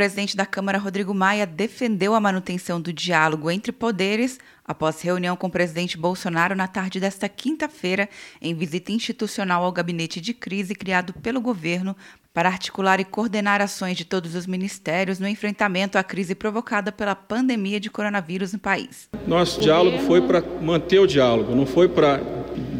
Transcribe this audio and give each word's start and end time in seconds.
presidente 0.00 0.34
da 0.34 0.46
Câmara, 0.46 0.78
Rodrigo 0.78 1.12
Maia, 1.12 1.44
defendeu 1.44 2.14
a 2.14 2.20
manutenção 2.20 2.80
do 2.80 2.90
diálogo 2.90 3.50
entre 3.50 3.70
poderes 3.70 4.38
após 4.64 5.02
reunião 5.02 5.36
com 5.36 5.46
o 5.46 5.50
presidente 5.50 5.98
Bolsonaro 5.98 6.56
na 6.56 6.66
tarde 6.66 6.98
desta 6.98 7.28
quinta-feira, 7.28 8.08
em 8.40 8.54
visita 8.54 8.92
institucional 8.92 9.62
ao 9.62 9.70
gabinete 9.70 10.18
de 10.18 10.32
crise 10.32 10.74
criado 10.74 11.12
pelo 11.12 11.38
governo 11.38 11.94
para 12.32 12.48
articular 12.48 12.98
e 12.98 13.04
coordenar 13.04 13.60
ações 13.60 13.94
de 13.94 14.06
todos 14.06 14.34
os 14.34 14.46
ministérios 14.46 15.18
no 15.18 15.28
enfrentamento 15.28 15.98
à 15.98 16.02
crise 16.02 16.34
provocada 16.34 16.90
pela 16.90 17.14
pandemia 17.14 17.78
de 17.78 17.90
coronavírus 17.90 18.54
no 18.54 18.58
país. 18.58 19.06
Nosso 19.26 19.60
diálogo 19.60 19.98
foi 20.06 20.22
para 20.22 20.40
manter 20.62 20.98
o 20.98 21.06
diálogo, 21.06 21.54
não 21.54 21.66
foi 21.66 21.90
para 21.90 22.22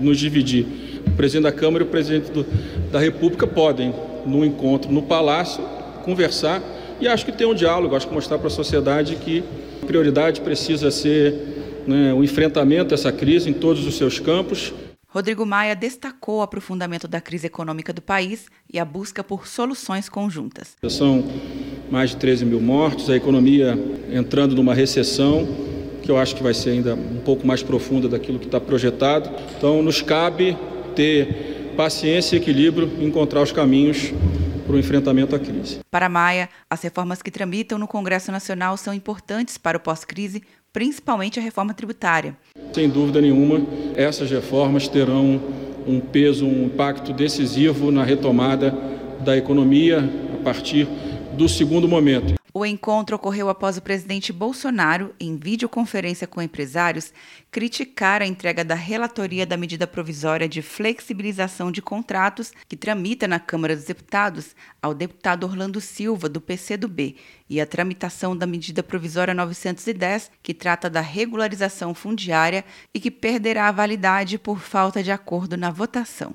nos 0.00 0.18
dividir. 0.18 0.66
O 1.07 1.11
presidente 1.11 1.43
da 1.43 1.52
Câmara 1.52 1.84
e 1.84 1.87
o 1.87 1.91
presidente 1.91 2.32
do, 2.32 2.45
da 2.91 2.98
República 2.98 3.46
podem, 3.46 3.95
no 4.25 4.43
encontro 4.43 4.91
no 4.91 5.02
Palácio, 5.02 5.62
conversar 6.02 6.62
e 7.01 7.09
acho 7.09 7.25
que 7.25 7.32
tem 7.32 7.46
um 7.46 7.55
diálogo, 7.55 7.96
acho 7.96 8.07
que 8.07 8.14
mostrar 8.14 8.39
para 8.39 8.48
a 8.48 8.51
sociedade 8.51 9.17
que 9.17 9.43
a 9.82 9.86
prioridade 9.86 10.41
precisa 10.41 10.91
ser 10.91 11.35
né, 11.86 12.13
o 12.13 12.22
enfrentamento 12.22 12.91
dessa 12.91 13.11
crise 13.11 13.49
em 13.49 13.53
todos 13.53 13.86
os 13.86 13.96
seus 13.96 14.21
campos. 14.21 14.72
Rodrigo 15.08 15.44
Maia 15.44 15.75
destacou 15.75 16.39
o 16.39 16.43
aprofundamento 16.43 17.08
da 17.08 17.21
crise 17.21 17.46
econômica 17.46 17.93
do 17.93 18.00
país 18.00 18.46
e 18.72 18.79
a 18.79 18.85
busca 18.85 19.25
por 19.25 19.49
soluções 19.49 20.08
conjuntas. 20.08 20.77
São 20.89 21.25
mais 21.91 22.11
de 22.11 22.17
13 22.17 22.44
mil 22.44 22.61
mortos, 22.61 23.11
a 23.11 23.17
economia 23.17 23.77
entrando 24.13 24.55
numa 24.55 24.72
recessão, 24.72 25.49
que 26.03 26.11
eu 26.11 26.17
acho 26.17 26.36
que 26.36 26.43
vai 26.43 26.55
ser 26.55 26.71
ainda 26.71 26.94
um 26.94 27.21
pouco 27.25 27.44
mais 27.44 27.63
profunda 27.63 28.08
daquilo 28.08 28.39
que 28.39 28.46
está 28.46 28.61
projetado. 28.61 29.30
Então, 29.57 29.82
nos 29.82 30.00
cabe 30.00 30.57
ter 30.94 31.72
paciência 31.77 32.36
e 32.36 32.39
equilíbrio 32.39 32.89
e 33.00 33.05
encontrar 33.05 33.42
os 33.42 33.50
caminhos 33.50 34.12
para 34.70 34.77
o 34.77 34.78
enfrentamento 34.78 35.34
à 35.34 35.38
crise. 35.38 35.80
Para 35.91 36.08
Maia, 36.08 36.48
as 36.70 36.80
reformas 36.80 37.20
que 37.20 37.30
tramitam 37.30 37.77
no 37.77 37.88
Congresso 37.88 38.30
Nacional 38.30 38.77
são 38.77 38.94
importantes 38.94 39.58
para 39.58 39.77
o 39.77 39.80
pós-crise, 39.80 40.44
principalmente 40.72 41.40
a 41.40 41.42
reforma 41.42 41.74
tributária. 41.74 42.36
Sem 42.72 42.88
dúvida 42.88 43.20
nenhuma, 43.20 43.60
essas 43.96 44.30
reformas 44.30 44.86
terão 44.86 45.42
um 45.86 45.98
peso, 45.98 46.46
um 46.46 46.66
impacto 46.66 47.12
decisivo 47.12 47.90
na 47.90 48.04
retomada 48.04 48.72
da 49.24 49.36
economia 49.36 50.08
a 50.34 50.44
partir 50.44 50.86
do 51.36 51.48
segundo 51.48 51.88
momento. 51.88 52.39
O 52.61 52.66
encontro 52.66 53.16
ocorreu 53.16 53.48
após 53.48 53.78
o 53.78 53.80
presidente 53.80 54.34
Bolsonaro, 54.34 55.14
em 55.19 55.34
videoconferência 55.34 56.27
com 56.27 56.42
empresários, 56.42 57.11
criticar 57.50 58.20
a 58.20 58.27
entrega 58.27 58.62
da 58.62 58.75
relatoria 58.75 59.47
da 59.47 59.56
medida 59.56 59.86
provisória 59.86 60.47
de 60.47 60.61
flexibilização 60.61 61.72
de 61.72 61.80
contratos 61.80 62.52
que 62.69 62.77
tramita 62.77 63.27
na 63.27 63.41
Câmara 63.41 63.75
dos 63.75 63.86
Deputados 63.86 64.55
ao 64.83 64.92
deputado 64.92 65.44
Orlando 65.44 65.80
Silva, 65.80 66.28
do 66.28 66.39
PCdoB, 66.39 67.17
e 67.48 67.62
a 67.62 67.67
tramitação 67.67 68.36
da 68.36 68.47
medida 68.47 68.83
provisória 68.83 69.33
910, 69.33 70.30
que 70.42 70.52
trata 70.52 70.91
da 70.91 71.00
regularização 71.00 71.95
fundiária 71.95 72.62
e 72.92 73.00
que 73.00 73.11
perderá 73.11 73.69
a 73.69 73.72
validade 73.72 74.39
por 74.39 74.61
falta 74.61 75.02
de 75.02 75.11
acordo 75.11 75.56
na 75.56 75.70
votação. 75.70 76.34